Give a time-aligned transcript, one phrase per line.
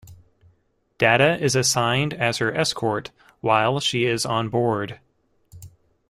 [0.97, 3.11] Data is assigned as her escort
[3.41, 4.99] while she is on board.